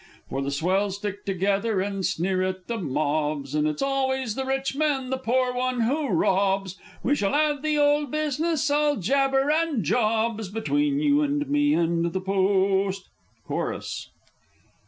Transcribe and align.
For 0.31 0.41
the 0.41 0.49
swells 0.49 0.95
stick 0.97 1.25
together, 1.25 1.79
and 1.79 2.03
sneer 2.03 2.41
at 2.41 2.65
the 2.65 2.79
mobs; 2.79 3.53
And 3.53 3.67
it's 3.67 3.83
always 3.83 4.33
the 4.33 4.45
rich 4.47 4.75
man 4.75 5.11
the 5.11 5.17
poor 5.19 5.53
one 5.53 5.81
who 5.81 6.07
robs. 6.07 6.75
We 7.03 7.13
shall 7.13 7.35
'ave 7.35 7.61
the 7.61 7.77
old 7.77 8.09
business 8.09 8.71
all 8.71 8.95
jabber 8.95 9.51
and 9.51 9.83
jobs! 9.83 10.49
Between 10.49 10.97
you 10.99 11.21
and 11.21 11.47
me 11.47 11.75
and 11.75 12.13
the 12.13 12.19
Post! 12.19 13.09
(_Chorus. 13.47 14.07